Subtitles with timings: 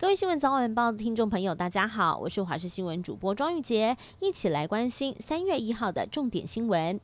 [0.00, 6.98] 各位新闻早晚报的听众朋友，大家好，我是华视新闻主播庄玉洁，一起来关心三月一号的重点新闻。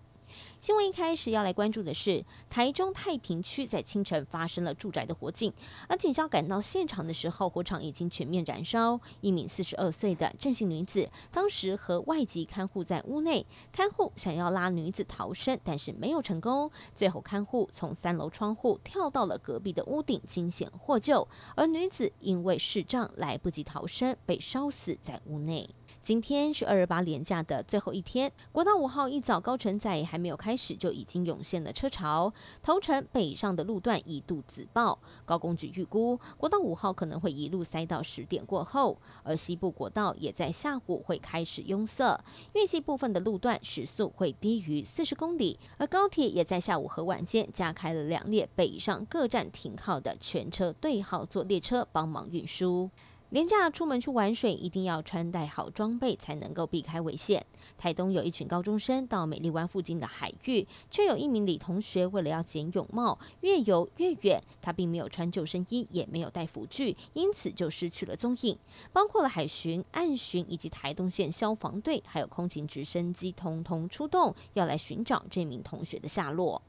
[0.61, 5.53] 新闻一开始要来关注的是，台中太平区在清晨发生了住宅的火警，
[5.89, 9.01] 而警消赶到现场的时候，火场已经全面燃烧。
[9.21, 16.71] 一名四十二岁的郑姓女子，当时和外籍看护在屋内，看护想要拉女子逃生，但是没有成功。
[16.95, 21.29] 最后看护从三楼窗户跳到了隔壁的屋顶，惊险获救。
[21.55, 25.69] 而女子因为视障来不及逃生，被烧死在屋内。
[26.03, 32.33] 今天是二二八连假的最后一天，国道五号一早高乘载还还没有开始，就已经涌现了车潮。
[32.63, 42.19] 头城北上的路段一度挤爆，高工局预估国道五号可能会一路塞到十点过后，而西部国道也在下午会开始拥塞，
[42.55, 45.61] 预计部分的路段时速会低于四十公里。
[45.77, 52.89] 而高铁也在下午和晚间加开了两列北上各站停靠的全车对号座列车，帮忙运输。
[53.31, 57.45] 连假出门去玩水，一定要穿戴好装备，才能够避开危险。
[57.77, 64.41] 台东有一群高中生到美丽湾附近的海域，却有一名李同学为了要捡泳帽，越游越远。
[64.63, 68.57] 他并没有穿救生衣，也没有带辅具，因此就失去了踪影。
[68.93, 76.63] 包括了海巡、岸巡以及台东县消防队，还有空勤直升机，通通出动，要来寻找这名同学的下落。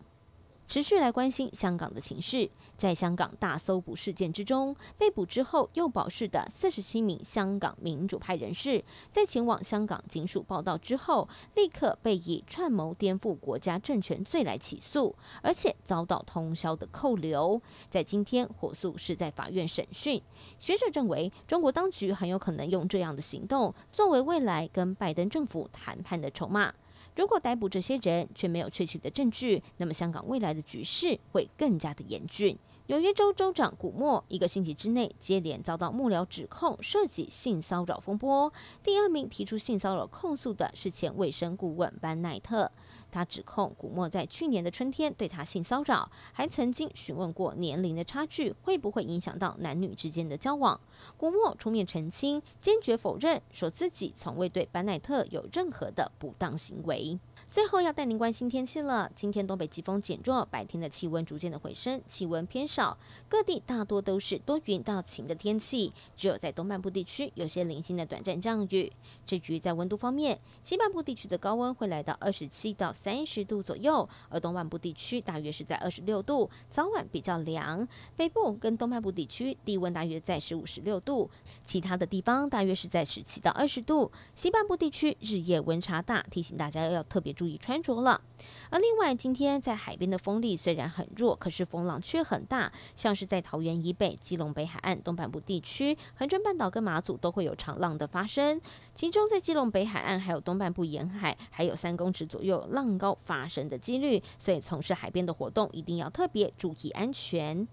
[0.67, 17.61] 持续来关心香港的情势，在香港大搜捕事件之中，被捕之后又保释的四十七名香港民主派人士，在前往香港警署报到之后，立刻被以串谋颠覆国家政权罪来起诉，而且遭到通宵的扣留。
[17.89, 20.21] 在今天火速是在法院审讯，
[20.59, 26.73] 学者认为中国当局很有可能用这样的行动作为未来跟拜登政府谈判的筹码。
[27.17, 32.55] 如果逮捕这些人却没有确切的证据，那么香港未来的局势会更加的严峻。
[32.87, 38.53] 纽约州州长古默一个星期之内接连遭到幕僚指控涉及性骚扰风波。
[38.81, 42.71] 第二名提出性骚扰控诉的是前卫生顾问班奈特，
[43.11, 50.79] 他指控古默在去年的春天对他性骚扰，还曾经询问过年龄的差距会不会影响到男女之间的交往。
[51.17, 57.19] 古默出面澄清，坚决否认，说自己从未对班奈特有任何的不当行为。
[57.49, 59.09] 最后要带您关心天气了。
[59.15, 62.95] 今天东北季风减弱，白天的气温逐渐的回升，气温偏少，
[63.27, 68.93] 各地大多都是多云到晴的天气，只有在东半部地区有些零星的短暂降雨。
[69.25, 77.87] 至于在温度方面，西半部地区的高温会来到二十七到三十度左右，而东半部地区大约是在二十六度，早晚比较凉。
[78.15, 81.27] 北部跟东半部地区低温大约在十五、十六度，
[81.65, 84.11] 其他的地方大约是在十七到二十度。
[84.35, 87.03] 西半部地区日夜温差大，提醒大家要。
[87.07, 88.21] 特别注意穿着了。
[88.69, 98.61] 而另外，今天在海边的风力虽然很弱，可是风浪却很大像是在桃园以北、基隆北海岸东半部地区、恒春半岛跟马祖都会有长浪的发生。
[98.95, 104.21] 其中在基隆北海岸还有东半部沿海，还有三公尺左右浪高发生的几率。
[104.39, 107.67] 所以从事海边的活动一定要特别注意安全。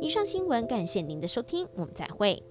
[0.00, 2.42] 以上新闻，感谢您的收听，我们再会。